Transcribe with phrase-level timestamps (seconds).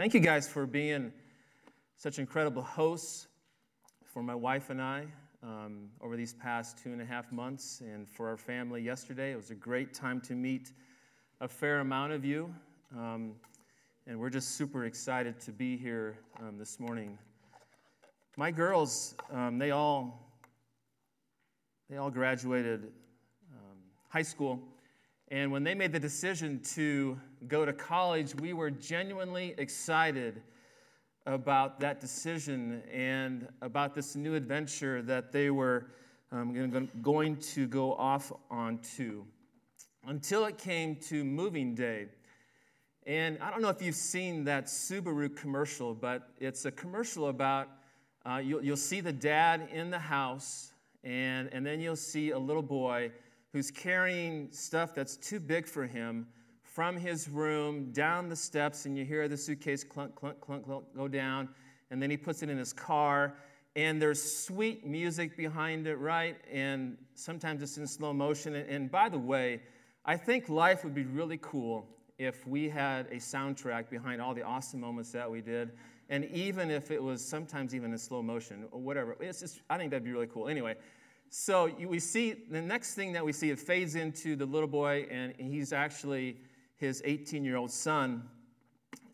[0.00, 1.12] Thank you guys for being
[1.94, 3.28] such incredible hosts
[4.02, 5.04] for my wife and I
[5.42, 9.32] um, over these past two and a half months, and for our family yesterday.
[9.32, 10.72] It was a great time to meet
[11.42, 12.50] a fair amount of you,
[12.96, 13.32] um,
[14.06, 17.18] and we're just super excited to be here um, this morning.
[18.38, 20.32] My girls, um, they all
[21.90, 23.76] they all graduated um,
[24.08, 24.62] high school
[25.28, 30.42] and when they made the decision to go to college, we were genuinely excited
[31.26, 35.86] about that decision and about this new adventure that they were
[36.32, 39.24] um, going to go off onto
[40.06, 42.06] until it came to moving day.
[43.06, 47.68] And I don't know if you've seen that Subaru commercial, but it's a commercial about
[48.26, 50.72] uh, you'll, you'll see the dad in the house,
[51.04, 53.10] and, and then you'll see a little boy
[53.52, 56.26] who's carrying stuff that's too big for him
[56.80, 60.82] from his room down the steps, and you hear the suitcase clunk, clunk, clunk, clunk
[60.96, 61.46] go down,
[61.90, 63.34] and then he puts it in his car.
[63.76, 66.38] And there's sweet music behind it, right?
[66.50, 68.54] And sometimes it's in slow motion.
[68.54, 69.60] And, by the way,
[70.06, 71.86] I think life would be really cool
[72.18, 75.72] if we had a soundtrack behind all the awesome moments that we did.
[76.08, 79.76] And even if it was sometimes even in slow motion or whatever, it's just, I
[79.76, 80.48] think that'd be really cool.
[80.48, 80.76] Anyway,
[81.28, 84.66] so you, we see the next thing that we see, it fades into the little
[84.66, 86.38] boy, and he's actually
[86.80, 88.22] his 18 year old son.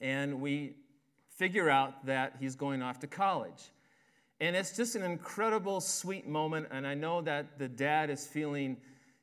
[0.00, 0.76] And we
[1.28, 3.72] figure out that he's going off to college.
[4.40, 6.68] And it's just an incredible, sweet moment.
[6.70, 8.76] And I know that the dad is feeling,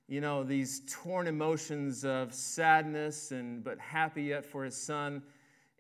[0.07, 5.23] you know, these torn emotions of sadness and but happy yet for his son.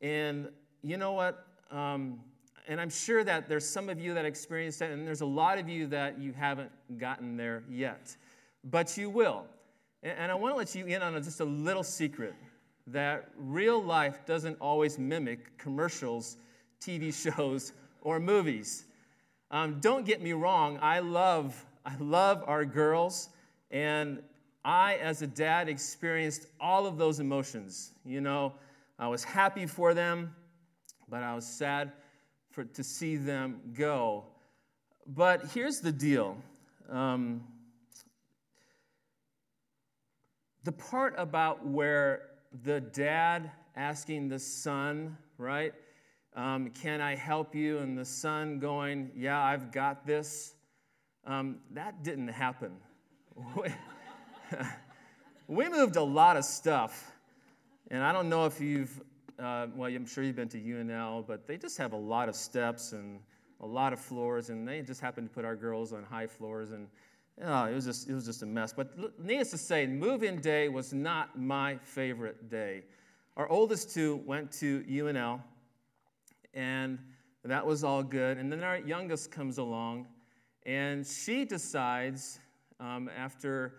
[0.01, 0.47] And
[0.81, 1.45] you know what?
[1.69, 2.19] Um,
[2.67, 5.57] and I'm sure that there's some of you that experienced that, and there's a lot
[5.57, 8.15] of you that you haven't gotten there yet.
[8.63, 9.45] But you will.
[10.01, 12.35] And I want to let you in on just a little secret
[12.87, 16.37] that real life doesn't always mimic commercials,
[16.81, 18.85] TV shows, or movies.
[19.51, 23.29] Um, don't get me wrong, I love, I love our girls,
[23.71, 24.21] and
[24.65, 27.91] I, as a dad, experienced all of those emotions.
[28.05, 28.53] You know,
[28.97, 30.33] I was happy for them,
[31.09, 31.91] but I was sad
[32.51, 34.25] for, to see them go.
[35.05, 36.37] But here's the deal
[36.89, 37.43] um,
[40.63, 42.29] the part about where
[42.63, 45.73] the dad asking the son, right?
[46.35, 47.79] Um, can I help you?
[47.79, 50.55] And the son going, Yeah, I've got this.
[51.25, 52.71] Um, that didn't happen.
[55.47, 57.11] we moved a lot of stuff.
[57.89, 59.01] And I don't know if you've
[59.39, 62.35] uh, well, I'm sure you've been to UNL, but they just have a lot of
[62.35, 63.19] steps and
[63.61, 66.71] a lot of floors, and they just happened to put our girls on high floors,
[66.71, 66.87] and
[67.41, 68.73] oh, it was just it was just a mess.
[68.73, 72.83] But needless to say, move-in day was not my favorite day.
[73.35, 75.41] Our oldest two went to UNL,
[76.53, 76.99] and
[77.43, 78.37] that was all good.
[78.37, 80.07] And then our youngest comes along,
[80.65, 82.39] and she decides
[82.79, 83.73] um, after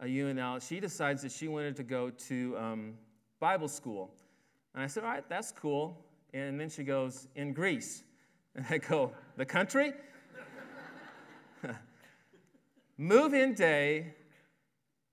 [0.00, 2.94] a UNL, she decides that she wanted to go to um,
[3.38, 4.10] Bible school.
[4.74, 6.04] And I said, All right, that's cool.
[6.32, 8.04] And then she goes, In Greece.
[8.56, 9.92] And I go, The country?
[13.00, 14.12] Move in day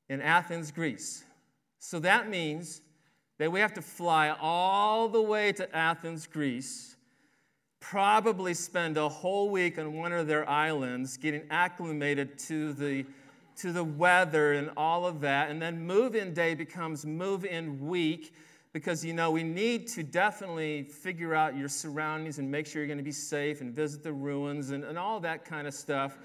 [0.10, 1.24] in Athens, Greece.
[1.80, 2.82] So that means
[3.38, 6.98] that we have to fly all the way to Athens, Greece,
[7.80, 13.06] probably spend a whole week on one of their islands getting acclimated to the,
[13.56, 15.50] to the weather and all of that.
[15.50, 18.34] And then move in day becomes move in week
[18.74, 22.88] because you know we need to definitely figure out your surroundings and make sure you're
[22.88, 26.18] going to be safe and visit the ruins and, and all that kind of stuff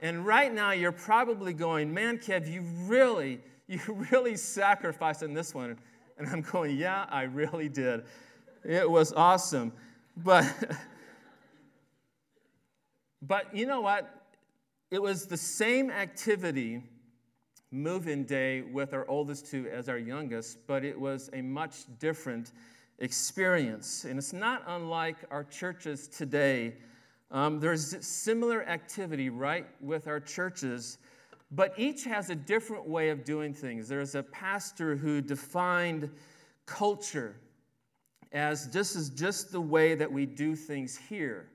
[0.00, 3.80] and right now you're probably going man kev you really you
[4.10, 5.78] really sacrificed on this one
[6.18, 8.04] and i'm going yeah i really did
[8.64, 9.72] it was awesome
[10.16, 10.46] but
[13.22, 14.20] but you know what
[14.90, 16.82] it was the same activity
[17.70, 21.84] move in day with our oldest two as our youngest, but it was a much
[21.98, 22.52] different
[22.98, 24.04] experience.
[24.04, 26.74] And it's not unlike our churches today.
[27.30, 30.98] Um, there's similar activity, right, with our churches,
[31.52, 33.88] but each has a different way of doing things.
[33.88, 36.10] There's a pastor who defined
[36.66, 37.36] culture
[38.32, 41.48] as this is just the way that we do things here,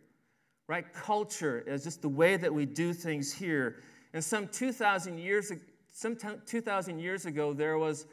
[0.67, 0.91] right?
[0.93, 3.81] Culture is just the way that we do things here.
[4.13, 5.51] And some 2,000 years
[5.93, 8.05] some 2,000 years ago, there was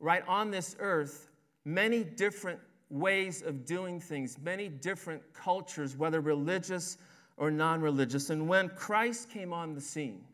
[0.00, 1.28] right on this earth
[1.64, 2.58] many different
[2.90, 6.98] ways of doing things, many different cultures, whether religious
[7.36, 8.30] or non religious.
[8.30, 10.24] And when Christ came on the scene,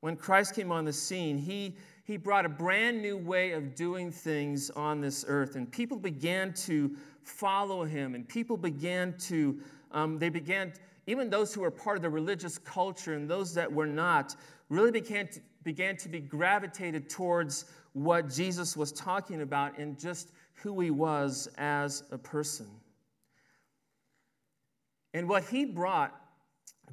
[0.00, 4.12] when Christ came on the scene, he, he brought a brand new way of doing
[4.12, 5.56] things on this earth.
[5.56, 9.58] And people began to follow him, and people began to,
[9.92, 10.72] um, they began,
[11.06, 14.36] even those who were part of the religious culture and those that were not,
[14.68, 20.30] really began to, began to be gravitated towards what Jesus was talking about and just
[20.56, 22.66] who he was as a person.
[25.14, 26.14] And what he brought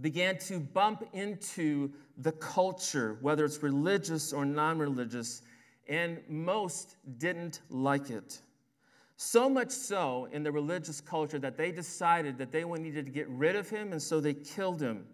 [0.02, 5.42] began to bump into the culture, whether it's religious or non religious,
[5.88, 8.40] and most didn't like it.
[9.18, 13.28] So much so in the religious culture that they decided that they needed to get
[13.30, 15.06] rid of him, and so they killed him.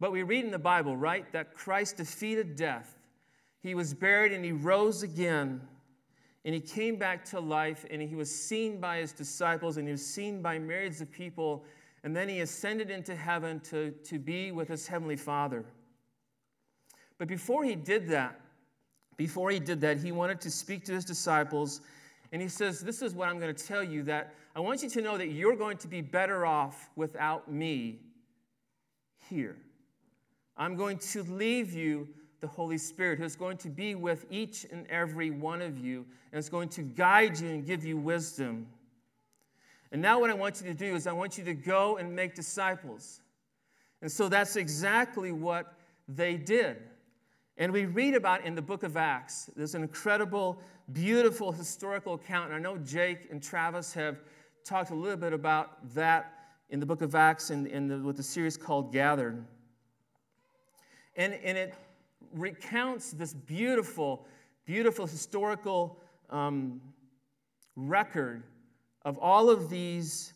[0.00, 2.98] But we read in the Bible, right, that Christ defeated death.
[3.62, 5.60] He was buried and he rose again.
[6.44, 9.92] And he came back to life and he was seen by his disciples and he
[9.92, 11.64] was seen by myriads of people
[12.02, 15.64] and then he ascended into heaven to, to be with his heavenly Father.
[17.18, 18.40] But before he did that,
[19.16, 21.82] before he did that, he wanted to speak to his disciples,
[22.32, 24.88] and he says, This is what I'm going to tell you that I want you
[24.88, 27.98] to know that you're going to be better off without me
[29.28, 29.56] here.
[30.56, 32.08] I'm going to leave you
[32.40, 36.38] the Holy Spirit, who's going to be with each and every one of you, and
[36.38, 38.66] is going to guide you and give you wisdom.
[39.92, 42.14] And now, what I want you to do is, I want you to go and
[42.14, 43.20] make disciples.
[44.02, 45.74] And so that's exactly what
[46.08, 46.78] they did.
[47.58, 50.58] And we read about in the book of Acts, there's an incredible,
[50.92, 52.46] beautiful historical account.
[52.46, 54.18] And I know Jake and Travis have
[54.64, 56.32] talked a little bit about that
[56.70, 59.44] in the book of Acts and in, the, with the series called Gathered.
[61.16, 61.74] And, and it
[62.32, 64.26] recounts this beautiful,
[64.64, 65.98] beautiful historical
[66.30, 66.80] um,
[67.76, 68.42] record
[69.04, 70.32] of all of these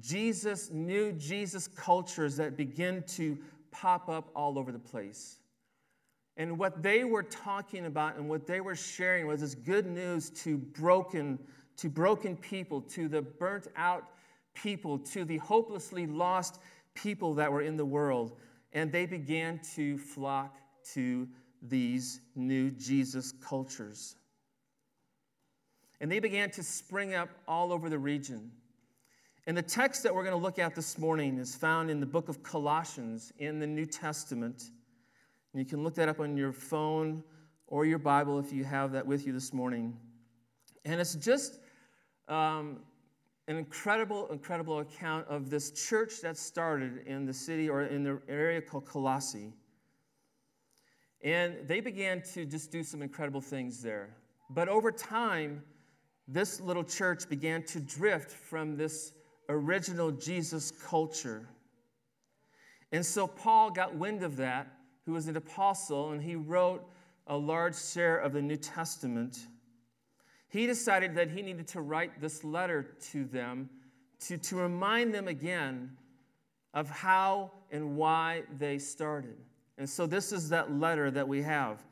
[0.00, 3.38] Jesus, new Jesus cultures that begin to
[3.70, 5.38] pop up all over the place.
[6.36, 10.30] And what they were talking about and what they were sharing was this good news
[10.30, 11.38] to broken,
[11.76, 14.04] to broken people, to the burnt out
[14.54, 16.60] people, to the hopelessly lost
[16.94, 18.36] people that were in the world.
[18.72, 20.56] And they began to flock
[20.92, 21.28] to
[21.62, 24.16] these new Jesus cultures.
[26.00, 28.50] And they began to spring up all over the region.
[29.46, 32.06] And the text that we're going to look at this morning is found in the
[32.06, 34.70] book of Colossians in the New Testament.
[35.52, 37.22] And you can look that up on your phone
[37.66, 39.96] or your Bible if you have that with you this morning.
[40.84, 41.60] And it's just
[42.28, 42.80] um,
[43.48, 48.20] an incredible, incredible account of this church that started in the city or in the
[48.28, 49.52] area called Colossae.
[51.24, 54.14] And they began to just do some incredible things there.
[54.50, 55.62] But over time,
[56.28, 59.12] this little church began to drift from this
[59.48, 61.48] original Jesus culture.
[62.92, 64.68] And so Paul got wind of that,
[65.06, 66.86] who was an apostle, and he wrote
[67.26, 69.38] a large share of the New Testament.
[70.48, 73.70] He decided that he needed to write this letter to them
[74.20, 75.96] to, to remind them again
[76.72, 79.36] of how and why they started.
[79.78, 81.84] And so this is that letter that we have.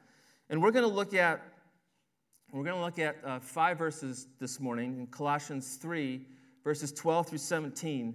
[0.50, 1.42] And we're going to look at
[2.52, 6.20] we're going to look at uh, five verses this morning in Colossians 3,
[6.62, 8.14] verses 12 through 17.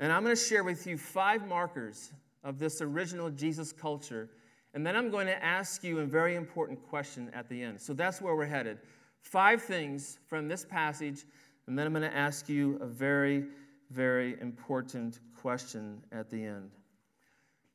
[0.00, 4.28] And I'm going to share with you five markers of this original Jesus culture.
[4.74, 7.80] And then I'm going to ask you a very important question at the end.
[7.80, 8.78] So that's where we're headed.
[9.20, 11.24] Five things from this passage,
[11.68, 13.44] and then I'm going to ask you a very,
[13.90, 16.72] very important question at the end.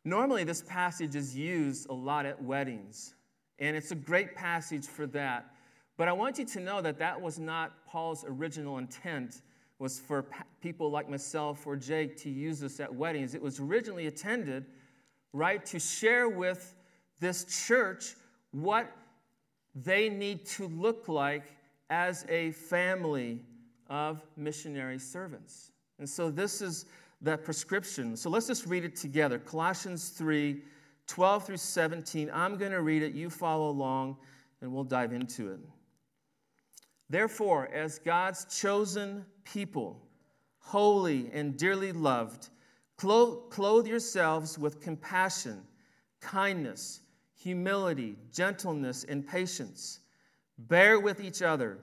[0.03, 3.13] Normally, this passage is used a lot at weddings,
[3.59, 5.45] and it's a great passage for that.
[5.97, 9.41] But I want you to know that that was not Paul's original intent
[9.77, 10.25] was for
[10.61, 13.33] people like myself or Jake to use this at weddings.
[13.35, 14.65] It was originally intended,
[15.33, 16.75] right, to share with
[17.19, 18.15] this church
[18.51, 18.91] what
[19.75, 21.43] they need to look like
[21.89, 23.39] as a family
[23.87, 25.71] of missionary servants.
[25.99, 26.85] And so this is
[27.21, 28.15] that prescription.
[28.15, 29.37] So let's just read it together.
[29.39, 30.61] Colossians 3
[31.07, 32.31] 12 through 17.
[32.33, 33.13] I'm going to read it.
[33.13, 34.15] You follow along,
[34.61, 35.59] and we'll dive into it.
[37.09, 40.01] Therefore, as God's chosen people,
[40.59, 42.47] holy and dearly loved,
[42.95, 45.61] clothe yourselves with compassion,
[46.21, 47.01] kindness,
[47.35, 49.99] humility, gentleness, and patience.
[50.57, 51.79] Bear with each other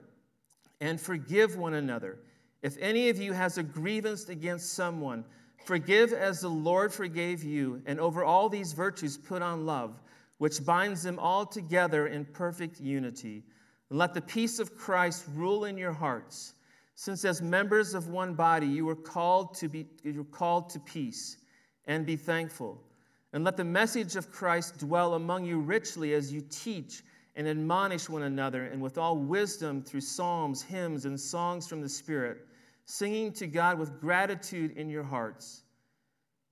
[0.81, 2.19] and forgive one another.
[2.61, 5.23] If any of you has a grievance against someone,
[5.65, 10.01] forgive as the Lord forgave you, and over all these virtues put on love,
[10.39, 13.43] which binds them all together in perfect unity.
[13.89, 16.53] And let the peace of Christ rule in your hearts,
[16.95, 20.79] since as members of one body you were called to be you were called to
[20.79, 21.37] peace,
[21.85, 22.83] and be thankful.
[23.31, 27.03] And let the message of Christ dwell among you richly as you teach
[27.35, 31.87] and admonish one another, and with all wisdom through psalms, hymns, and songs from the
[31.87, 32.45] Spirit,
[32.89, 35.61] singing to God with gratitude in your hearts.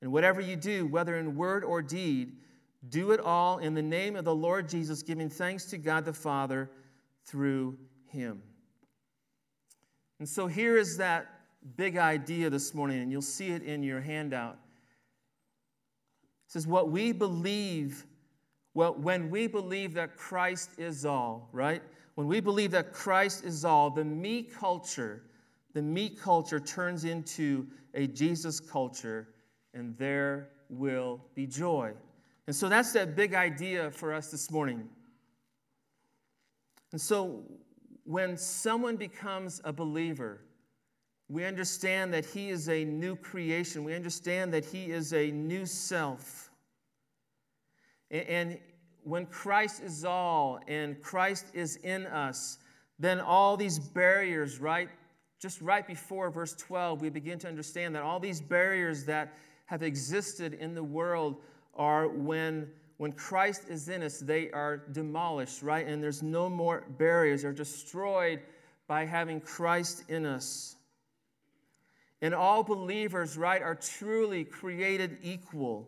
[0.03, 2.33] And whatever you do, whether in word or deed,
[2.89, 6.13] do it all in the name of the Lord Jesus, giving thanks to God the
[6.13, 6.69] Father
[7.25, 7.75] through
[8.05, 8.43] him.
[10.19, 11.27] And so here is that
[11.75, 14.59] big idea this morning, and you'll see it in your handout.
[16.45, 18.05] It says, What we believe
[18.75, 21.81] well, when we believe that Christ is all, right?
[22.13, 25.23] When we believe that Christ is all, the me culture,
[25.77, 29.27] the me culture turns into a Jesus culture,
[29.75, 31.93] and there will be joy.
[32.47, 34.89] And so that's that big idea for us this morning.
[36.93, 37.43] And so
[38.05, 40.41] when someone becomes a believer,
[41.29, 43.83] we understand that he is a new creation.
[43.83, 46.49] We understand that he is a new self.
[48.09, 48.57] And
[49.03, 52.57] when Christ is all and Christ is in us,
[52.97, 54.89] then all these barriers, right?
[55.39, 59.33] Just right before verse 12, we begin to understand that all these barriers that
[59.65, 61.37] have existed in the world
[61.75, 62.67] are when
[62.97, 65.85] when Christ is in us, they are demolished, right?
[65.87, 68.41] And there's no more barriers, they're destroyed
[68.87, 70.75] by having Christ in us.
[72.21, 75.87] And all believers, right, are truly created equal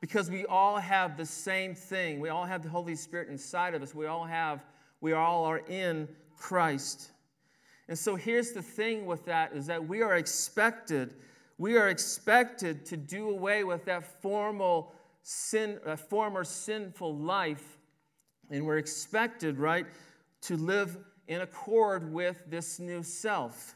[0.00, 2.20] because we all have the same thing.
[2.20, 3.94] We all have the Holy Spirit inside of us.
[3.94, 4.62] We all have,
[5.00, 6.06] we all are in
[6.36, 7.10] Christ.
[7.88, 11.14] And so here's the thing with that is that we are expected,
[11.56, 14.92] we are expected to do away with that formal
[15.22, 17.78] sin, that former sinful life.
[18.50, 19.86] And we're expected, right,
[20.42, 23.74] to live in accord with this new self.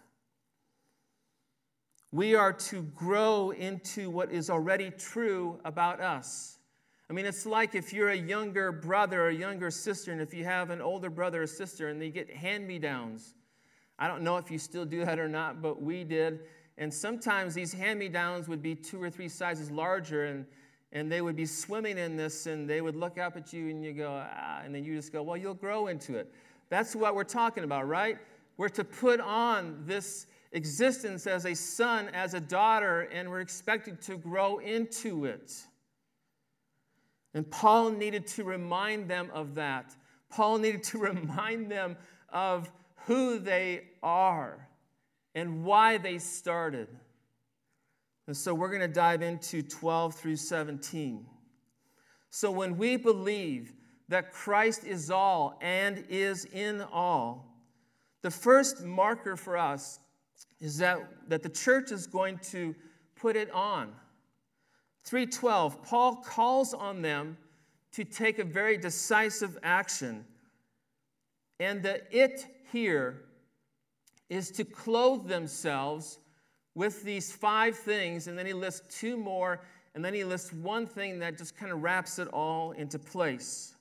[2.10, 6.58] We are to grow into what is already true about us.
[7.08, 10.44] I mean, it's like if you're a younger brother or younger sister, and if you
[10.44, 13.34] have an older brother or sister and they get hand me downs.
[14.02, 16.40] I don't know if you still do that or not, but we did.
[16.76, 20.44] And sometimes these hand me downs would be two or three sizes larger, and,
[20.90, 23.84] and they would be swimming in this, and they would look up at you, and
[23.84, 26.34] you go, ah, and then you just go, well, you'll grow into it.
[26.68, 28.18] That's what we're talking about, right?
[28.56, 34.02] We're to put on this existence as a son, as a daughter, and we're expected
[34.02, 35.52] to grow into it.
[37.34, 39.94] And Paul needed to remind them of that.
[40.28, 41.96] Paul needed to remind them
[42.30, 42.68] of
[43.06, 44.68] who they are
[45.34, 46.88] and why they started.
[48.26, 51.26] And so we're going to dive into 12 through 17.
[52.30, 53.72] So when we believe
[54.08, 57.52] that Christ is all and is in all,
[58.22, 59.98] the first marker for us
[60.60, 62.74] is that, that the church is going to
[63.16, 63.92] put it on.
[65.04, 67.36] 312, Paul calls on them
[67.92, 70.24] to take a very decisive action.
[71.58, 73.22] And the it here
[74.28, 76.18] is to clothe themselves
[76.74, 79.60] with these five things, and then he lists two more,
[79.94, 83.74] and then he lists one thing that just kind of wraps it all into place.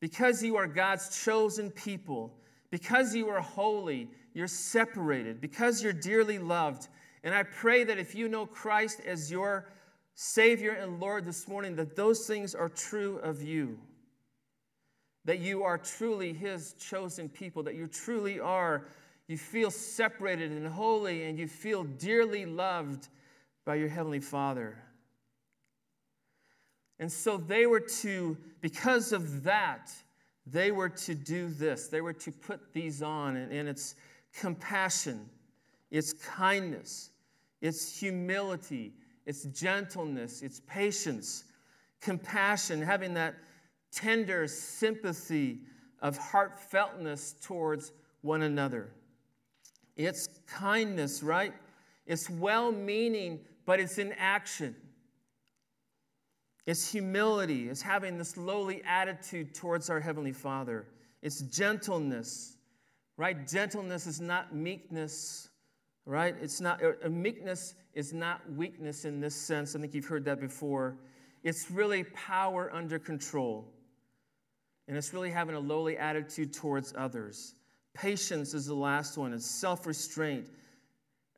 [0.00, 2.32] Because you are God's chosen people,
[2.70, 6.88] because you are holy, you're separated, because you're dearly loved.
[7.24, 9.68] And I pray that if you know Christ as your
[10.14, 13.78] Savior and Lord this morning, that those things are true of you.
[15.24, 18.86] That you are truly His chosen people, that you truly are,
[19.26, 23.08] you feel separated and holy, and you feel dearly loved
[23.64, 24.76] by your Heavenly Father.
[26.98, 29.90] And so they were to, because of that,
[30.46, 31.88] they were to do this.
[31.88, 33.94] They were to put these on, and, and it's
[34.34, 35.28] compassion,
[35.90, 37.10] it's kindness,
[37.60, 38.92] it's humility,
[39.26, 41.44] it's gentleness, it's patience,
[42.00, 43.34] compassion, having that
[43.92, 45.60] tender sympathy
[46.00, 47.92] of heartfeltness towards
[48.22, 48.90] one another.
[49.96, 51.52] It's kindness, right?
[52.06, 54.74] It's well meaning, but it's in action.
[56.66, 60.86] It's humility, it's having this lowly attitude towards our Heavenly Father.
[61.22, 62.56] It's gentleness,
[63.16, 63.46] right?
[63.48, 65.48] Gentleness is not meekness,
[66.06, 66.34] right?
[66.40, 69.74] It's not, a meekness is not weakness in this sense.
[69.74, 70.96] I think you've heard that before.
[71.42, 73.66] It's really power under control.
[74.90, 77.54] And it's really having a lowly attitude towards others.
[77.94, 80.48] Patience is the last one, it's self restraint.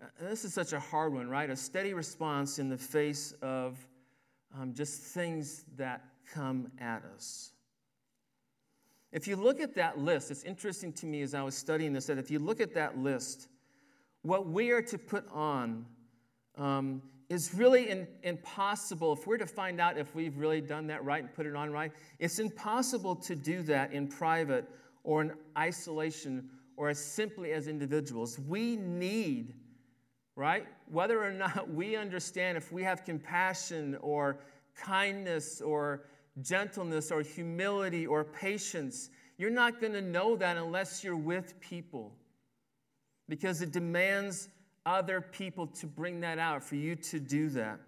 [0.03, 1.51] Uh, this is such a hard one, right?
[1.51, 3.77] A steady response in the face of
[4.59, 7.53] um, just things that come at us.
[9.13, 12.07] If you look at that list, it's interesting to me as I was studying this
[12.07, 13.49] that if you look at that list,
[14.23, 15.85] what we are to put on
[16.57, 17.03] um,
[17.33, 19.15] is really in, impossible.
[19.15, 21.73] If we're to find out if we've really done that right and put it on
[21.73, 24.69] right, it's impossible to do that in private
[25.03, 28.39] or in isolation or as simply as individuals.
[28.39, 29.55] We need,
[30.37, 30.67] right?
[30.91, 34.41] Whether or not we understand if we have compassion or
[34.77, 36.05] kindness or
[36.43, 39.09] gentleness or humility or patience,
[39.39, 42.13] you're not going to know that unless you're with people
[43.27, 44.51] because it demands
[44.85, 47.79] other people to bring that out, for you to do that.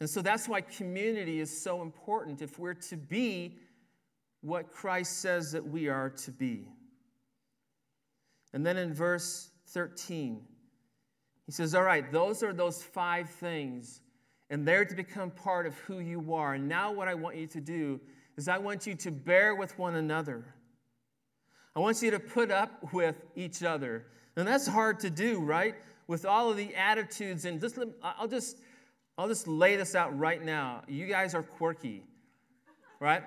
[0.00, 3.58] And so that's why community is so important if we're to be
[4.40, 6.68] what Christ says that we are to be.
[8.52, 10.40] And then in verse 13,
[11.46, 14.00] he says, All right, those are those five things,
[14.48, 16.54] and they're to become part of who you are.
[16.54, 18.00] And now, what I want you to do
[18.36, 20.54] is I want you to bear with one another.
[21.76, 24.06] I want you to put up with each other.
[24.36, 25.74] And that's hard to do, right?
[26.06, 28.56] With all of the attitudes and just I'll just
[29.16, 30.82] I'll just lay this out right now.
[30.88, 32.02] You guys are quirky.
[32.98, 33.22] Right?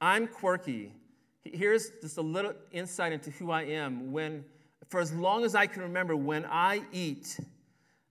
[0.00, 0.92] I'm quirky.
[1.44, 4.12] Here's just a little insight into who I am.
[4.12, 4.44] When
[4.88, 7.38] for as long as I can remember, when I eat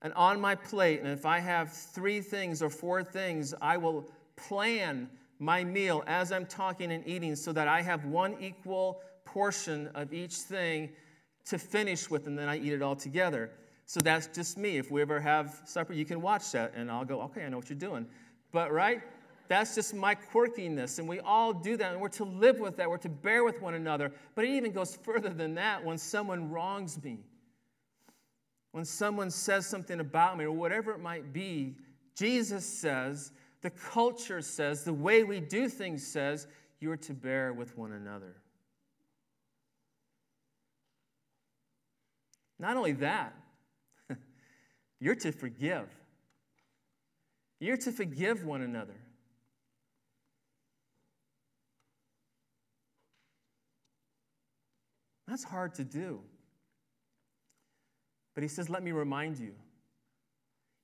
[0.02, 4.10] and on my plate, and if I have three things or four things, I will
[4.36, 9.02] plan my meal as I'm talking and eating so that I have one equal
[9.34, 10.90] portion of each thing
[11.46, 13.52] to finish with, and then I eat it all together.
[13.86, 14.78] So that's just me.
[14.78, 17.58] If we ever have supper, you can watch that, and I'll go, okay, I know
[17.58, 18.06] what you're doing.
[18.52, 19.02] But, right?
[19.48, 22.90] That's just my quirkiness, and we all do that, and we're to live with that.
[22.90, 24.12] We're to bear with one another.
[24.36, 27.20] But it even goes further than that when someone wrongs me,
[28.74, 31.76] when someone says something about me, or whatever it might be.
[32.16, 33.32] Jesus says,
[33.62, 36.48] the culture says, the way we do things says,
[36.80, 38.36] you're to bear with one another.
[42.60, 43.34] Not only that,
[45.00, 45.88] you're to forgive.
[47.60, 48.96] You're to forgive one another.
[55.28, 56.22] That's hard to do.
[58.34, 59.54] But he says, Let me remind you,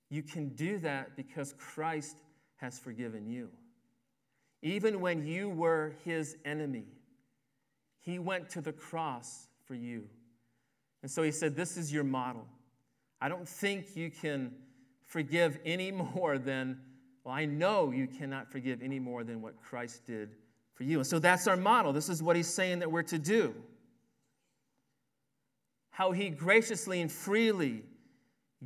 [0.10, 2.18] you can do that because Christ
[2.58, 3.50] has forgiven you.
[4.62, 6.86] Even when you were his enemy,
[8.00, 10.08] he went to the cross for you.
[11.04, 12.48] And so he said, This is your model.
[13.22, 14.54] I don't think you can
[15.06, 16.80] forgive any more than,
[17.24, 20.32] well, I know you cannot forgive any more than what Christ did
[20.74, 20.98] for you.
[20.98, 21.94] And so that's our model.
[21.94, 23.54] This is what he's saying that we're to do.
[25.92, 27.84] How he graciously and freely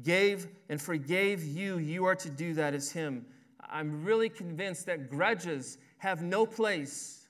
[0.01, 3.25] gave and forgave you, you are to do that as him.
[3.69, 7.27] I'm really convinced that grudges have no place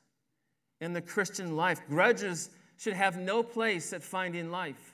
[0.82, 1.82] in the Christian life.
[1.90, 4.94] Grudges should have no place at finding life.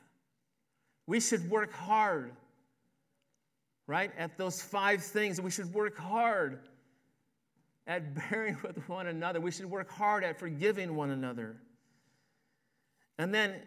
[1.05, 2.31] We should work hard,
[3.87, 5.41] right, at those five things.
[5.41, 6.59] We should work hard
[7.87, 9.41] at bearing with one another.
[9.41, 11.57] We should work hard at forgiving one another.
[13.17, 13.61] And then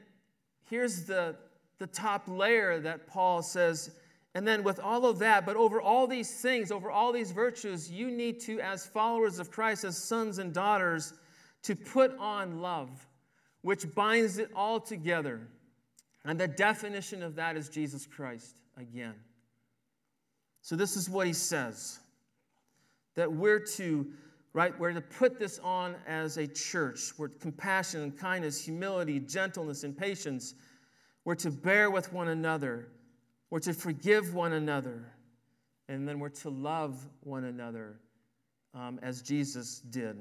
[0.69, 1.37] here's the,
[1.79, 3.91] the top layer that Paul says.
[4.35, 7.91] And then, with all of that, but over all these things, over all these virtues,
[7.91, 11.15] you need to, as followers of Christ, as sons and daughters,
[11.63, 12.91] to put on love,
[13.63, 15.49] which binds it all together.
[16.27, 19.15] And the definition of that is Jesus Christ again.
[20.61, 22.01] So this is what he says
[23.15, 24.07] that we're to
[24.53, 29.85] right we're to put this on as a church we're compassion and kindness humility gentleness
[29.85, 30.55] and patience
[31.25, 32.89] we're to bear with one another
[33.51, 35.13] we're to forgive one another
[35.89, 38.01] and then we're to love one another
[38.75, 40.17] um, as jesus did.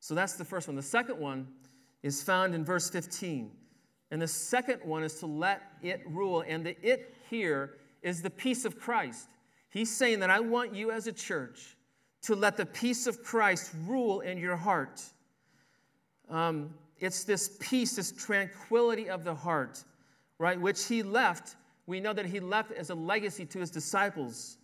[0.00, 0.76] So that's the first one.
[0.76, 1.48] The second one
[2.02, 3.50] is found in verse 15
[4.10, 6.44] and the second one is to let it rule.
[6.46, 9.28] And the it here is the peace of Christ.
[9.70, 11.76] He's saying that I want you as a church
[12.22, 15.02] to let the peace of Christ rule in your heart.
[16.28, 19.84] Um, it's this peace, this tranquility of the heart,
[20.38, 21.56] right, which he left.
[21.86, 24.56] We know that he left as a legacy to his disciples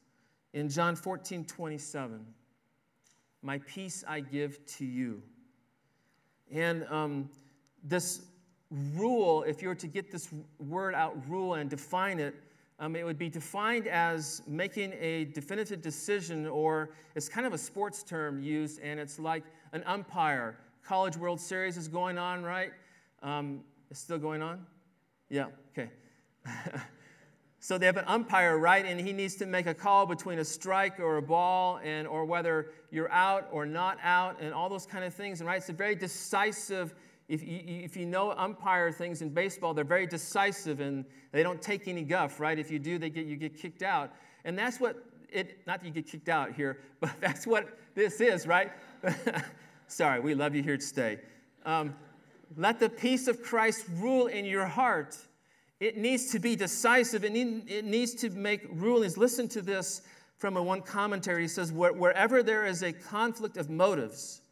[0.53, 2.25] in John 14 27.
[3.43, 5.23] My peace I give to you.
[6.51, 7.29] And um,
[7.83, 8.23] this
[8.71, 12.35] rule, if you were to get this word out, rule, and define it,
[12.81, 17.59] um, it would be defined as making a definitive decision, or it's kind of a
[17.59, 20.59] sports term used, and it's like an umpire.
[20.85, 22.73] College World Series is going on, right?
[23.23, 24.67] Um, it's still going on?
[25.31, 25.91] Yeah, okay.
[27.61, 28.85] so they have an umpire, right?
[28.85, 32.25] And he needs to make a call between a strike or a ball, and or
[32.25, 35.41] whether you're out or not out, and all those kind of things.
[35.41, 36.95] And right, it's a very decisive
[37.29, 41.63] if you, if you know umpire things in baseball, they're very decisive and they don't
[41.63, 42.59] take any guff, right?
[42.59, 44.13] If you do, they get, you get kicked out.
[44.45, 48.21] And that's what it, not that you get kicked out here, but that's what this
[48.21, 48.71] is, right?
[49.87, 51.19] Sorry, we love you here to stay.
[51.65, 51.95] Um,
[52.57, 55.17] let the peace of Christ rule in your heart.
[55.81, 57.23] It needs to be decisive.
[57.23, 59.19] Need, it needs to make rulings.
[59.19, 60.03] Listen to this
[60.39, 61.43] from a one commentary.
[61.43, 64.43] He says, Wherever there is a conflict of motives,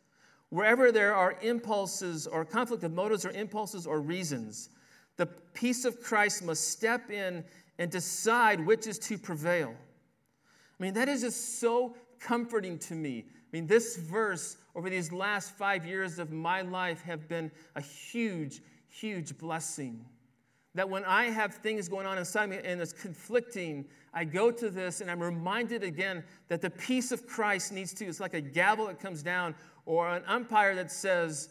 [0.52, 4.68] wherever there are impulses or conflict of motives or impulses or reasons,
[5.16, 7.42] the peace of Christ must step in
[7.78, 9.74] and decide which is to prevail.
[10.78, 13.24] I mean, that is just so comforting to me.
[13.28, 17.80] I mean, this verse over these last five years of my life have been a
[17.80, 18.60] huge,
[18.90, 20.04] huge blessing.
[20.74, 24.70] That when I have things going on inside me and it's conflicting, I go to
[24.70, 28.40] this and I'm reminded again that the peace of Christ needs to, it's like a
[28.40, 29.54] gavel that comes down
[29.86, 31.48] or an umpire that says,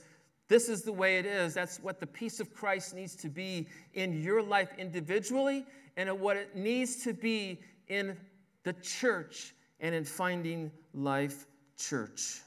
[0.47, 1.53] this is the way it is.
[1.53, 5.65] That's what the peace of Christ needs to be in your life individually
[5.97, 8.17] and what it needs to be in
[8.63, 11.47] the church and in finding life
[11.77, 12.41] church.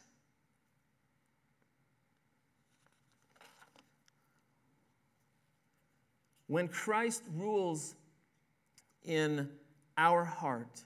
[6.47, 7.97] When Christ rules
[9.03, 9.49] in
[9.97, 10.83] our heart,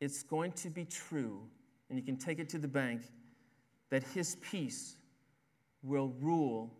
[0.00, 1.40] it's going to be true,
[1.88, 3.02] and you can take it to the bank,
[3.90, 4.96] that his peace
[5.82, 6.72] will rule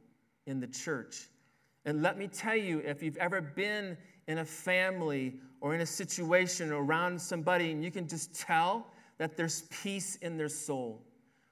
[0.46, 1.28] in the church.
[1.85, 3.96] And let me tell you, if you've ever been
[4.28, 8.87] in a family or in a situation around somebody and you can just tell
[9.18, 11.02] that there's peace in their soul,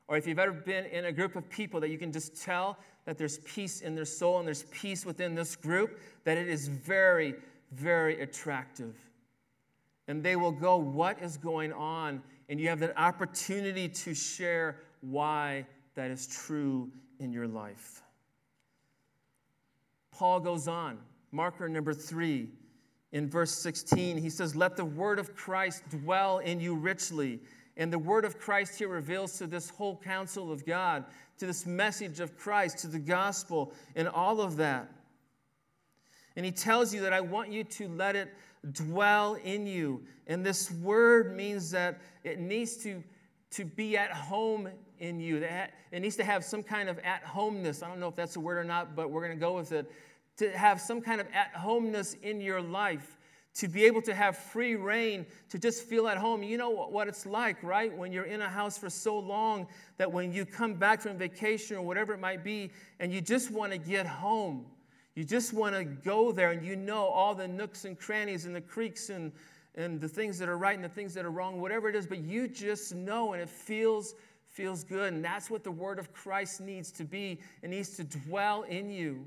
[0.07, 2.79] or if you've ever been in a group of people that you can just tell
[3.05, 6.69] that there's peace in their soul and there's peace within this group, that it is
[6.69, 7.35] very,
[7.73, 8.95] very attractive.
[10.09, 12.23] And they will go, What is going on?
[12.49, 16.91] And you have that opportunity to share why that is true
[17.21, 18.03] in your life.
[20.11, 20.99] Paul goes on,
[21.31, 22.49] marker number three,
[23.13, 24.17] in verse 16.
[24.17, 27.41] He says, Let the word of Christ dwell in you richly.
[27.77, 31.05] And the word of Christ here reveals to this whole counsel of God
[31.39, 34.91] to this message of Christ, to the gospel, and all of that.
[36.37, 38.33] And he tells you that I want you to let it
[38.73, 40.03] dwell in you.
[40.27, 43.03] And this word means that it needs to,
[43.53, 44.69] to be at home
[44.99, 45.37] in you.
[45.37, 47.83] It needs to have some kind of at homeness.
[47.83, 49.73] I don't know if that's a word or not, but we're going to go with
[49.73, 49.91] it.
[50.39, 53.19] To have some kind of at homeness in your life
[53.59, 56.45] to be able to have free rein, to just feel at home.
[56.45, 57.97] You know what it's like, right?
[57.97, 59.67] When you're in a house for so long
[59.97, 63.51] that when you come back from vacation or whatever it might be, and you just
[63.51, 64.67] want to get home,
[65.19, 68.55] you just want to go there and you know all the nooks and crannies and
[68.55, 69.33] the creaks and,
[69.75, 72.07] and the things that are right and the things that are wrong, whatever it is,
[72.07, 74.15] but you just know and it feels
[74.47, 75.13] feels good.
[75.13, 77.41] And that's what the word of Christ needs to be.
[77.63, 79.27] It needs to dwell in you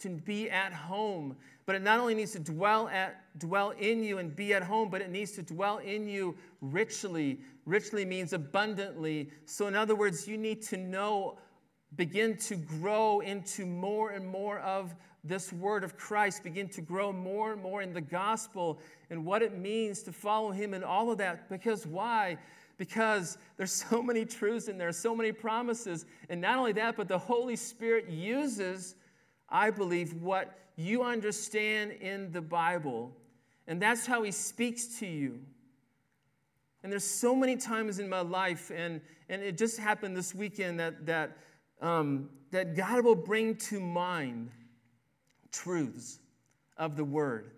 [0.00, 1.36] to be at home.
[1.64, 4.90] But it not only needs to dwell, at, dwell in you and be at home,
[4.90, 7.40] but it needs to dwell in you richly.
[7.64, 9.30] Richly means abundantly.
[9.46, 11.38] So, in other words, you need to know,
[11.96, 17.12] begin to grow into more and more of this word of Christ, begin to grow
[17.12, 18.78] more and more in the gospel
[19.10, 21.48] and what it means to follow him and all of that.
[21.48, 22.36] Because why?
[22.76, 26.04] Because there's so many truths in there, so many promises.
[26.28, 28.96] And not only that, but the Holy Spirit uses
[29.48, 33.12] I believe, what you understand in the Bible.
[33.66, 35.38] And that's how He speaks to you.
[36.82, 40.78] And there's so many times in my life, and, and it just happened this weekend
[40.80, 41.38] that, that,
[41.80, 44.50] um, that God will bring to mind
[45.52, 46.18] truths
[46.76, 47.50] of the Word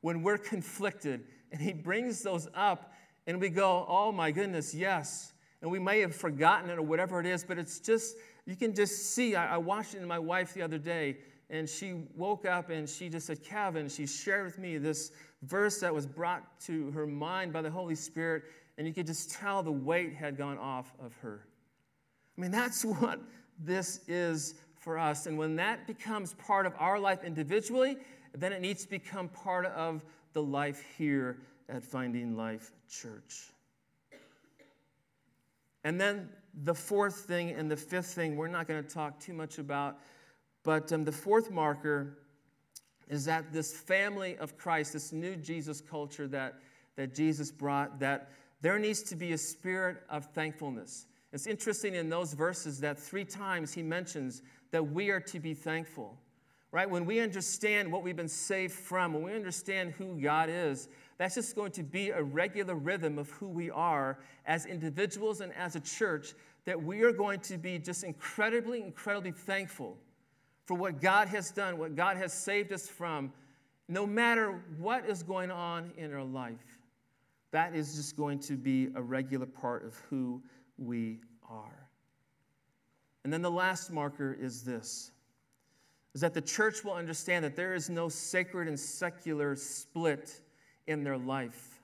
[0.00, 1.24] when we're conflicted.
[1.52, 2.92] And He brings those up,
[3.26, 5.32] and we go, oh my goodness, yes.
[5.60, 8.16] And we may have forgotten it or whatever it is, but it's just,
[8.46, 9.34] you can just see.
[9.34, 11.18] I, I watched it in my wife the other day,
[11.50, 15.10] and she woke up and she just said, Calvin, she shared with me this
[15.42, 18.44] verse that was brought to her mind by the Holy Spirit,
[18.76, 21.46] and you could just tell the weight had gone off of her.
[22.36, 23.20] I mean, that's what
[23.58, 25.26] this is for us.
[25.26, 27.96] And when that becomes part of our life individually,
[28.34, 33.50] then it needs to become part of the life here at Finding Life Church.
[35.84, 36.28] And then
[36.62, 39.98] the fourth thing and the fifth thing, we're not going to talk too much about,
[40.62, 42.18] but um, the fourth marker
[43.08, 46.56] is that this family of Christ, this new Jesus culture that,
[46.96, 51.06] that Jesus brought, that there needs to be a spirit of thankfulness.
[51.32, 55.54] It's interesting in those verses that three times he mentions that we are to be
[55.54, 56.16] thankful,
[56.72, 56.88] right?
[56.88, 60.88] When we understand what we've been saved from, when we understand who God is,
[61.18, 65.52] that's just going to be a regular rhythm of who we are as individuals and
[65.54, 69.96] as a church that we are going to be just incredibly, incredibly thankful
[70.64, 73.32] for what God has done, what God has saved us from,
[73.88, 76.78] no matter what is going on in our life.
[77.50, 80.42] That is just going to be a regular part of who
[80.78, 81.88] we are.
[83.24, 85.10] And then the last marker is this
[86.14, 90.40] is that the church will understand that there is no sacred and secular split
[90.86, 91.80] in their life.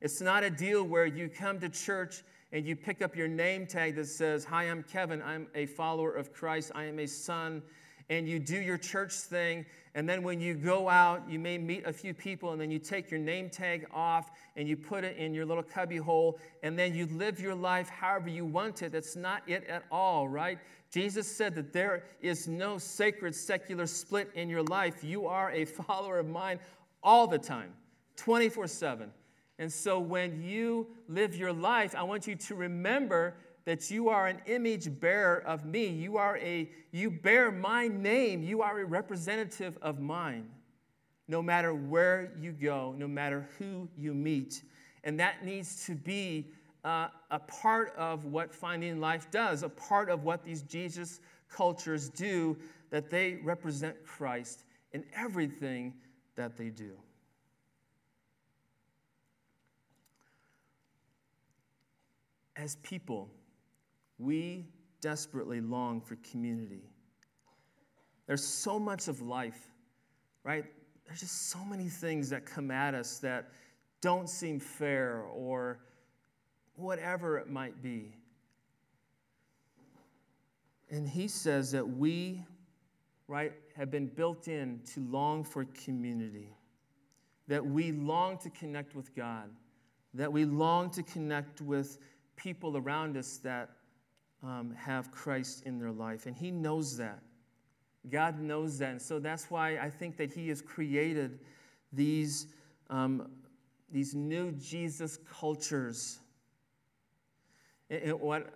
[0.00, 3.66] It's not a deal where you come to church and you pick up your name
[3.66, 5.20] tag that says, Hi, I'm Kevin.
[5.20, 6.72] I'm a follower of Christ.
[6.74, 7.62] I am a son.
[8.10, 9.66] And you do your church thing.
[9.94, 12.78] And then when you go out, you may meet a few people, and then you
[12.78, 16.38] take your name tag off and you put it in your little cubby hole.
[16.62, 18.92] And then you live your life however you want it.
[18.92, 20.58] That's not it at all, right?
[20.90, 25.04] Jesus said that there is no sacred secular split in your life.
[25.04, 26.60] You are a follower of mine
[27.02, 27.72] all the time,
[28.16, 29.10] 24 7.
[29.58, 33.34] And so when you live your life, I want you to remember
[33.68, 35.88] that you are an image bearer of me.
[35.88, 38.42] You are a you bear my name.
[38.42, 40.48] You are a representative of mine.
[41.28, 44.62] No matter where you go, no matter who you meet.
[45.04, 46.46] And that needs to be
[46.82, 52.08] uh, a part of what Finding Life does, a part of what these Jesus cultures
[52.08, 52.56] do,
[52.88, 55.92] that they represent Christ in everything
[56.36, 56.92] that they do.
[62.56, 63.28] As people,
[64.18, 64.66] we
[65.00, 66.82] desperately long for community.
[68.26, 69.70] There's so much of life,
[70.44, 70.64] right?
[71.06, 73.50] There's just so many things that come at us that
[74.00, 75.80] don't seem fair or
[76.74, 78.14] whatever it might be.
[80.90, 82.44] And he says that we,
[83.26, 86.54] right, have been built in to long for community,
[87.46, 89.50] that we long to connect with God,
[90.14, 91.98] that we long to connect with
[92.36, 93.70] people around us that
[94.42, 96.26] um, have Christ in their life.
[96.26, 97.20] And He knows that.
[98.10, 98.90] God knows that.
[98.90, 101.40] And so that's why I think that He has created
[101.92, 102.46] these,
[102.90, 103.30] um,
[103.90, 106.20] these new Jesus cultures.
[107.90, 108.54] What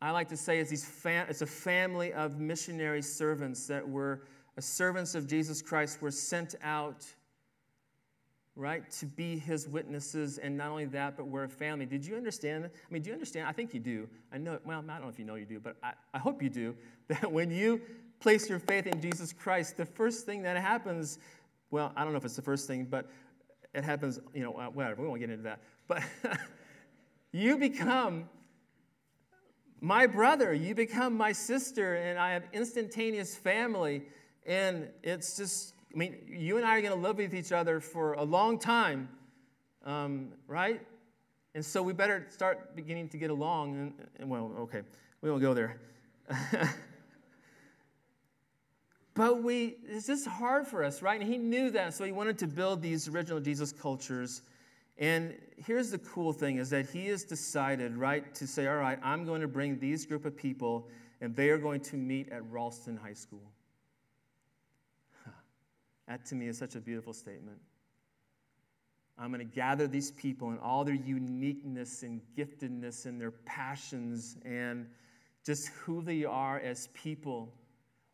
[0.00, 4.22] I like to say is these fam- it's a family of missionary servants that were
[4.60, 7.06] servants of Jesus Christ were sent out
[8.58, 8.90] right?
[8.90, 11.86] To be his witnesses, and not only that, but we're a family.
[11.86, 12.64] Did you understand?
[12.64, 13.46] I mean, do you understand?
[13.46, 14.08] I think you do.
[14.32, 16.42] I know, well, I don't know if you know you do, but I, I hope
[16.42, 16.74] you do,
[17.08, 17.80] that when you
[18.18, 21.20] place your faith in Jesus Christ, the first thing that happens,
[21.70, 23.08] well, I don't know if it's the first thing, but
[23.74, 25.60] it happens, you know, whatever, we won't get into that.
[25.86, 26.02] But
[27.32, 28.28] you become
[29.80, 34.02] my brother, you become my sister, and I have instantaneous family,
[34.44, 37.80] and it's just I mean, you and I are going to live with each other
[37.80, 39.08] for a long time,
[39.84, 40.80] um, right?
[41.54, 43.76] And so we better start beginning to get along.
[43.76, 44.82] And, and well, okay,
[45.22, 45.80] we won't go there.
[49.14, 51.20] but we, it's just hard for us, right?
[51.20, 54.42] And he knew that, so he wanted to build these original Jesus cultures.
[54.98, 58.98] And here's the cool thing is that he has decided, right, to say, all right,
[59.02, 60.88] I'm going to bring these group of people,
[61.20, 63.52] and they are going to meet at Ralston High School.
[66.08, 67.58] That to me is such a beautiful statement.
[69.18, 74.36] I'm going to gather these people and all their uniqueness and giftedness and their passions
[74.44, 74.86] and
[75.44, 77.52] just who they are as people,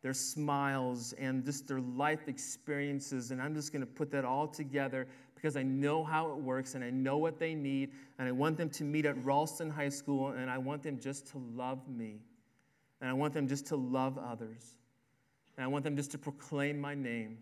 [0.01, 3.31] their smiles and just their life experiences.
[3.31, 6.73] And I'm just going to put that all together because I know how it works
[6.73, 7.91] and I know what they need.
[8.17, 11.27] And I want them to meet at Ralston High School and I want them just
[11.27, 12.19] to love me.
[12.99, 14.75] And I want them just to love others.
[15.55, 17.37] And I want them just to proclaim my name.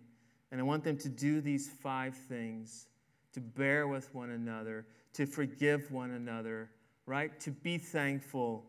[0.54, 2.86] And I want them to do these five things
[3.34, 6.70] to bear with one another, to forgive one another,
[7.08, 7.40] right?
[7.40, 8.64] To be thankful,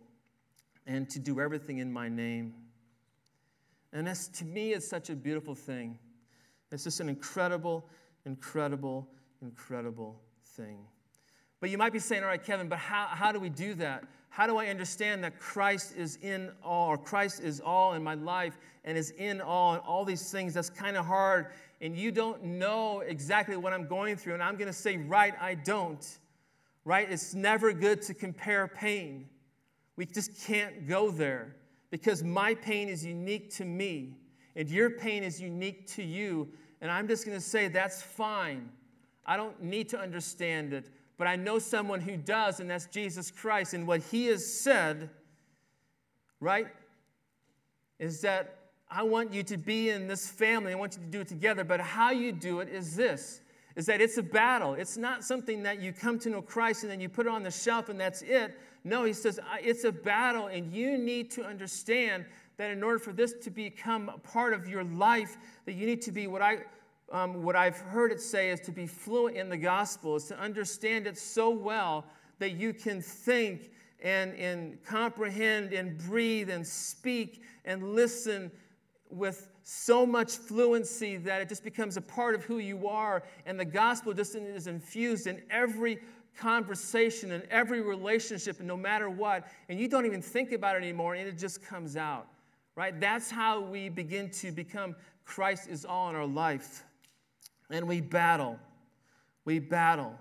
[0.86, 2.54] and to do everything in my name.
[3.92, 5.98] And that's, to me, it's such a beautiful thing.
[6.72, 7.84] It's just an incredible,
[8.24, 9.06] incredible,
[9.42, 10.18] incredible
[10.56, 10.78] thing.
[11.64, 14.04] But you might be saying, all right, Kevin, but how, how do we do that?
[14.28, 18.12] How do I understand that Christ is in all, or Christ is all in my
[18.12, 20.52] life and is in all, and all these things?
[20.52, 21.46] That's kind of hard
[21.80, 25.32] and you don't know exactly what I'm going through, and I'm going to say, right,
[25.40, 26.06] I don't.
[26.84, 27.10] Right?
[27.10, 29.30] It's never good to compare pain.
[29.96, 31.56] We just can't go there
[31.90, 34.18] because my pain is unique to me,
[34.54, 36.48] and your pain is unique to you.
[36.82, 38.68] And I'm just going to say, that's fine.
[39.24, 43.30] I don't need to understand it, but I know someone who does, and that's Jesus
[43.30, 43.74] Christ.
[43.74, 45.10] And what he has said,
[46.40, 46.66] right,
[47.98, 48.58] is that
[48.90, 50.72] I want you to be in this family.
[50.72, 51.64] I want you to do it together.
[51.64, 53.40] But how you do it is this
[53.76, 54.74] is that it's a battle.
[54.74, 57.42] It's not something that you come to know Christ and then you put it on
[57.42, 58.56] the shelf and that's it.
[58.84, 62.26] No, he says it's a battle, and you need to understand
[62.58, 66.02] that in order for this to become a part of your life, that you need
[66.02, 66.58] to be what I
[67.14, 70.38] um, what I've heard it say is to be fluent in the gospel, is to
[70.38, 72.04] understand it so well
[72.40, 73.70] that you can think
[74.02, 78.50] and, and comprehend and breathe and speak and listen
[79.10, 83.22] with so much fluency that it just becomes a part of who you are.
[83.46, 86.00] And the gospel just is infused in every
[86.36, 89.46] conversation and every relationship, and no matter what.
[89.68, 92.26] And you don't even think about it anymore, and it just comes out,
[92.74, 92.98] right?
[92.98, 96.84] That's how we begin to become Christ is all in our life.
[97.70, 98.58] And we battle.
[99.44, 100.14] We battle.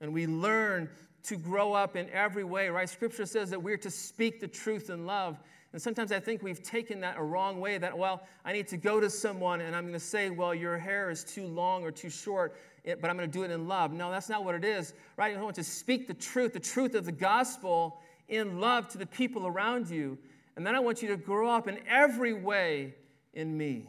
[0.00, 0.88] And we learn
[1.24, 2.88] to grow up in every way, right?
[2.88, 5.38] Scripture says that we're to speak the truth in love.
[5.72, 8.76] And sometimes I think we've taken that a wrong way that, well, I need to
[8.76, 11.90] go to someone and I'm going to say, well, your hair is too long or
[11.90, 13.92] too short, but I'm going to do it in love.
[13.92, 15.36] No, that's not what it is, right?
[15.36, 19.06] I want to speak the truth, the truth of the gospel in love to the
[19.06, 20.18] people around you.
[20.56, 22.94] And then I want you to grow up in every way
[23.32, 23.86] in me.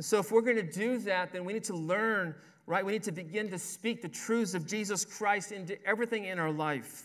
[0.00, 2.34] And so, if we're going to do that, then we need to learn,
[2.64, 2.82] right?
[2.82, 6.50] We need to begin to speak the truths of Jesus Christ into everything in our
[6.50, 7.02] life.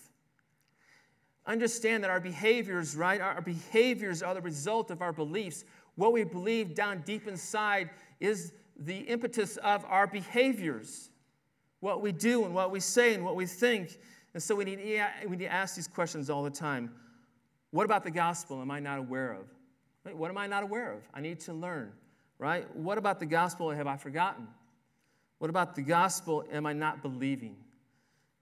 [1.45, 3.19] Understand that our behaviors, right?
[3.19, 5.65] Our behaviors are the result of our beliefs.
[5.95, 7.89] What we believe down deep inside
[8.21, 11.09] is the impetus of our behaviors,
[11.81, 13.99] what we do and what we say and what we think.
[14.33, 14.79] And so we need,
[15.25, 16.93] we need to ask these questions all the time.
[17.71, 20.15] What about the gospel am I not aware of?
[20.17, 21.01] What am I not aware of?
[21.13, 21.91] I need to learn
[22.39, 22.73] right?
[22.75, 24.47] What about the gospel have I forgotten?
[25.39, 27.55] What about the gospel am I not believing?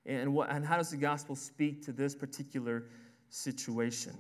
[0.06, 2.86] And, what, and how does the gospel speak to this particular
[3.30, 4.18] situation?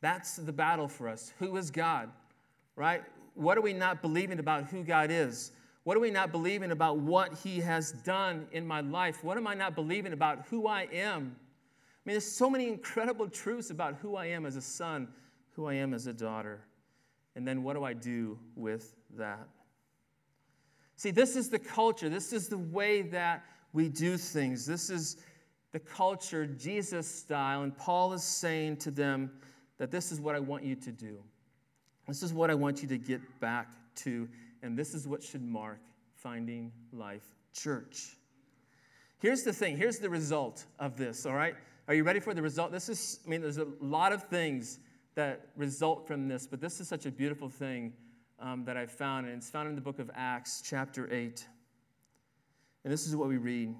[0.00, 1.32] That's the battle for us.
[1.38, 2.10] Who is God,
[2.76, 3.02] right?
[3.34, 5.52] What are we not believing about who God is?
[5.82, 9.24] What are we not believing about what He has done in my life?
[9.24, 11.36] What am I not believing about who I am?
[11.36, 15.08] I mean, there's so many incredible truths about who I am as a son,
[15.52, 16.60] who I am as a daughter.
[17.36, 19.48] And then what do I do with that?
[20.96, 22.08] See, this is the culture.
[22.08, 24.64] This is the way that we do things.
[24.64, 25.16] This is
[25.72, 27.62] the culture, Jesus style.
[27.62, 29.30] And Paul is saying to them
[29.78, 31.18] that this is what I want you to do.
[32.06, 34.28] This is what I want you to get back to.
[34.62, 35.80] And this is what should mark
[36.14, 38.16] Finding Life Church.
[39.18, 41.54] Here's the thing here's the result of this, all right?
[41.88, 42.72] Are you ready for the result?
[42.72, 44.78] This is, I mean, there's a lot of things
[45.14, 47.92] that result from this, but this is such a beautiful thing
[48.40, 51.46] um, that I found, and it's found in the book of Acts, chapter 8.
[52.84, 53.74] And this is what we read.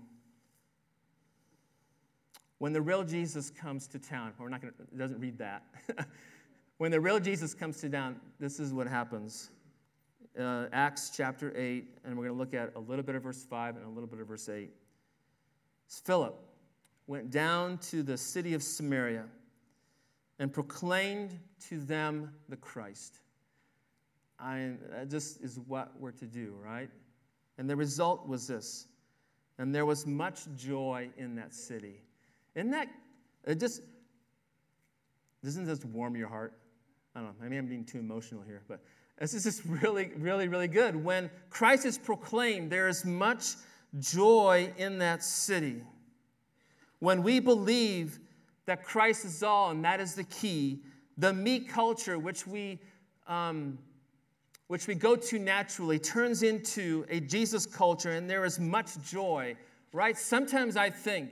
[2.59, 5.65] When the real Jesus comes to town, we're not going to, it doesn't read that.
[6.79, 9.51] when the real Jesus comes to town, this is what happens.
[10.39, 13.45] Uh, Acts chapter 8, and we're going to look at a little bit of verse
[13.45, 14.71] 5 and a little bit of verse 8.
[15.89, 16.35] Philip
[17.07, 19.25] went down to the city of Samaria
[20.39, 23.21] and proclaimed to them the Christ.
[24.39, 26.91] I, that just is what we're to do, right?
[27.59, 28.89] And the result was this.
[29.59, 32.03] And there was much joy in that city.
[32.55, 32.89] Isn't that,
[33.47, 33.83] it just,
[35.45, 36.59] doesn't this warm your heart?
[37.15, 38.81] I don't know, maybe I'm being too emotional here, but
[39.19, 40.97] this is just really, really, really good.
[40.97, 43.55] When Christ is proclaimed, there is much
[44.01, 45.83] joy in that city.
[46.99, 48.19] When we believe
[48.67, 50.81] that Christ is all, and that is the key.
[51.19, 52.79] The me culture, which we,
[53.27, 53.79] um,
[54.69, 59.55] which we go to naturally, turns into a Jesus culture, and there is much joy,
[59.93, 60.17] right?
[60.17, 61.31] Sometimes I think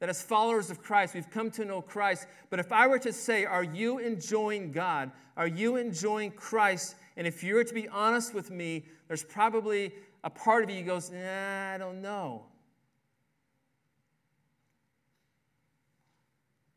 [0.00, 3.12] that as followers of Christ, we've come to know Christ, but if I were to
[3.12, 5.12] say, Are you enjoying God?
[5.36, 6.96] Are you enjoying Christ?
[7.16, 9.92] And if you were to be honest with me, there's probably
[10.24, 12.46] a part of you goes, Nah, I don't know.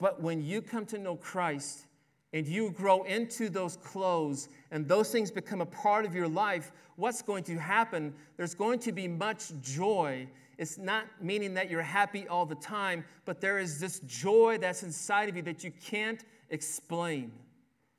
[0.03, 1.85] But when you come to know Christ
[2.33, 6.73] and you grow into those clothes and those things become a part of your life,
[6.97, 8.13] what's going to happen?
[8.35, 10.27] There's going to be much joy.
[10.57, 14.83] It's not meaning that you're happy all the time, but there is this joy that's
[14.83, 17.31] inside of you that you can't explain.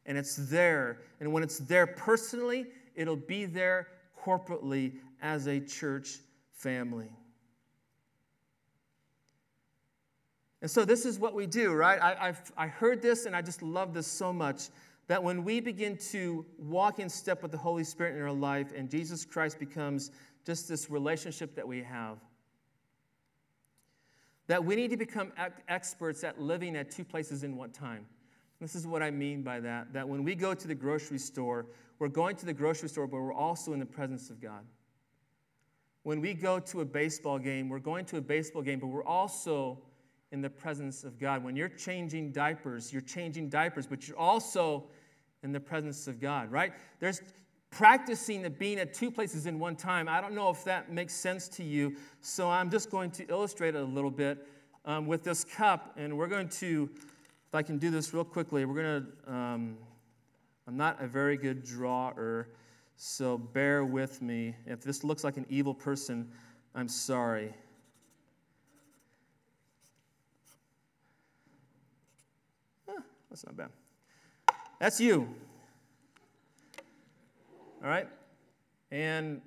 [0.05, 0.99] And it's there.
[1.21, 3.89] And when it's there personally, it'll be there
[4.23, 6.19] corporately as a church
[6.53, 7.09] family.
[10.65, 12.01] And so this is what we do, right?
[12.01, 14.71] I, I've, I heard this and I just love this so much
[15.09, 18.73] that when we begin to walk in step with the Holy Spirit in our life
[18.75, 20.11] and Jesus Christ becomes
[20.47, 22.17] just this relationship that we have,
[24.47, 25.35] that we need to become
[25.69, 28.07] experts at living at two places in one time.
[28.59, 31.67] This is what I mean by that that when we go to the grocery store,
[31.99, 34.65] we're going to the grocery store, but we're also in the presence of God.
[36.05, 39.05] When we go to a baseball game, we're going to a baseball game, but we're
[39.05, 39.83] also
[40.35, 41.45] in the presence of God.
[41.45, 44.85] When you're changing diapers, you're changing diapers, but you're also
[45.45, 46.73] in the presence of God, right?
[46.99, 47.23] There's
[47.71, 50.09] practicing the being at two places in one time.
[50.09, 53.77] I don't know if that makes sense to you, so I'm just going to illustrate
[53.77, 54.45] it a little bit
[54.85, 58.65] um, with this cup, and we're going to, if I can do this real quickly,
[58.65, 59.79] we're going to, um,
[60.67, 62.49] I'm not a very good drawer,
[62.97, 64.57] so bear with me.
[64.67, 66.29] If this looks like an evil person,
[66.75, 67.55] I'm sorry.
[73.35, 73.71] That's not bad.
[74.79, 75.29] That's you.
[77.83, 78.07] All right?
[78.93, 79.41] And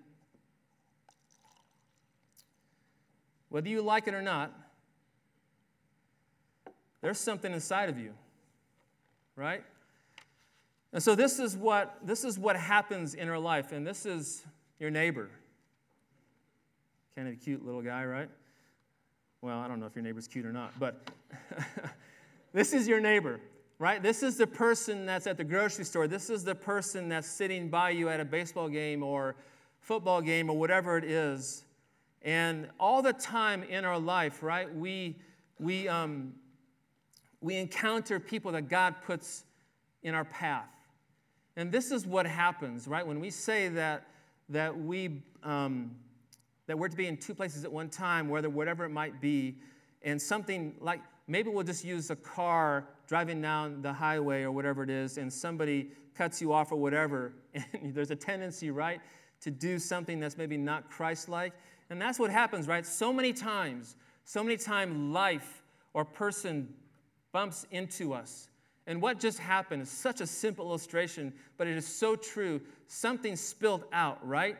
[3.47, 4.51] whether you like it or not,
[6.99, 8.11] there's something inside of you.
[9.37, 9.63] Right?
[10.91, 14.45] And so this is what this is what happens in our life, and this is
[14.81, 15.29] your neighbor.
[17.15, 18.29] Kind of a cute little guy, right?
[19.41, 21.09] Well, I don't know if your neighbor's cute or not, but
[22.51, 23.39] this is your neighbor
[23.79, 24.01] right?
[24.01, 26.07] This is the person that's at the grocery store.
[26.07, 29.35] This is the person that's sitting by you at a baseball game or
[29.79, 31.63] football game or whatever it is.
[32.23, 35.15] And all the time in our life, right, we,
[35.59, 36.33] we, um,
[37.41, 39.43] we encounter people that God puts
[40.03, 40.69] in our path.
[41.55, 43.05] And this is what happens, right?
[43.05, 44.07] When we say that,
[44.49, 45.91] that, we, um,
[46.65, 49.55] that we're to be in two places at one time, whether whatever it might be,
[50.03, 54.83] and something like maybe we'll just use a car driving down the highway or whatever
[54.83, 57.33] it is, and somebody cuts you off or whatever,
[57.73, 59.01] and there's a tendency, right,
[59.41, 61.53] to do something that's maybe not Christ like.
[61.89, 62.85] And that's what happens, right?
[62.85, 63.95] So many times,
[64.25, 66.73] so many times life or person
[67.31, 68.49] bumps into us.
[68.87, 72.61] And what just happened is such a simple illustration, but it is so true.
[72.87, 74.57] Something spilled out, right?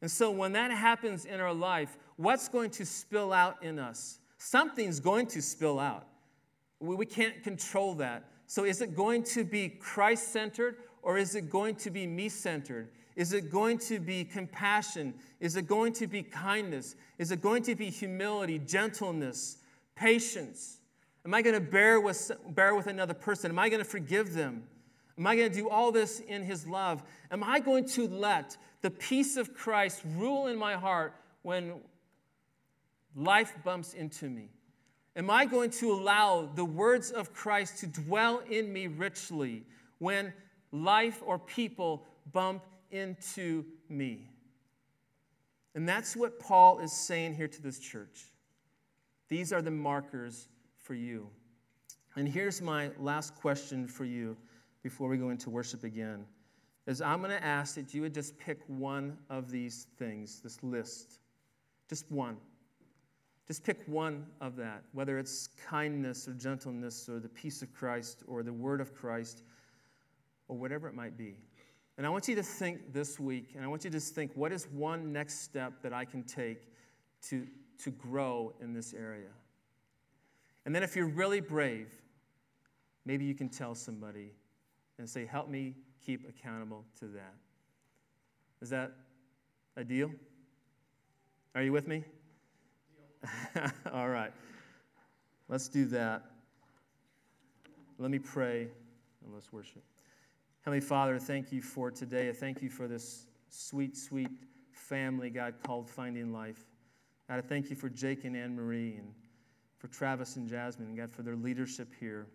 [0.00, 4.20] And so when that happens in our life, what's going to spill out in us?
[4.36, 6.06] Something's going to spill out.
[6.80, 8.24] We, we can't control that.
[8.46, 12.28] So is it going to be Christ centered or is it going to be me
[12.28, 12.88] centered?
[13.14, 15.14] Is it going to be compassion?
[15.40, 16.94] Is it going to be kindness?
[17.18, 19.58] Is it going to be humility, gentleness,
[19.96, 20.78] patience?
[21.24, 23.50] Am I going to bear with, bear with another person?
[23.50, 24.62] Am I going to forgive them?
[25.18, 27.02] Am I going to do all this in His love?
[27.32, 31.74] Am I going to let the peace of Christ rule in my heart when
[33.16, 34.48] life bumps into me?
[35.18, 39.64] Am I going to allow the words of Christ to dwell in me richly
[39.98, 40.32] when
[40.70, 42.62] life or people bump
[42.92, 44.30] into me?
[45.74, 48.26] And that's what Paul is saying here to this church.
[49.28, 50.46] These are the markers
[50.76, 51.28] for you.
[52.14, 54.36] And here's my last question for you
[54.84, 56.26] before we go into worship again.
[56.86, 60.62] Is I'm going to ask that you would just pick one of these things, this
[60.62, 61.18] list.
[61.88, 62.36] Just one.
[63.48, 68.22] Just pick one of that, whether it's kindness or gentleness or the peace of Christ
[68.28, 69.42] or the word of Christ
[70.48, 71.34] or whatever it might be.
[71.96, 74.32] And I want you to think this week, and I want you to just think
[74.34, 76.68] what is one next step that I can take
[77.28, 77.46] to,
[77.82, 79.30] to grow in this area?
[80.66, 81.90] And then if you're really brave,
[83.06, 84.32] maybe you can tell somebody
[84.98, 85.74] and say, Help me
[86.04, 87.34] keep accountable to that.
[88.60, 88.92] Is that
[89.76, 90.10] a deal?
[91.54, 92.04] Are you with me?
[93.92, 94.32] All right.
[95.48, 96.22] Let's do that.
[97.98, 98.68] Let me pray
[99.24, 99.82] and let's worship.
[100.60, 102.28] Heavenly Father, thank you for today.
[102.28, 104.30] I thank you for this sweet, sweet
[104.70, 106.66] family, God, called Finding Life.
[107.28, 109.12] God, I thank you for Jake and Anne Marie and
[109.78, 112.26] for Travis and Jasmine, and God, for their leadership here.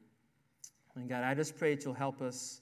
[0.95, 2.61] And God, I just pray that you'll help us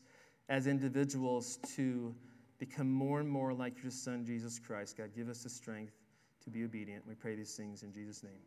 [0.50, 2.14] as individuals to
[2.58, 4.98] become more and more like your Son, Jesus Christ.
[4.98, 6.01] God, give us the strength
[6.44, 7.06] to be obedient.
[7.08, 8.40] We pray these things in Jesus' name.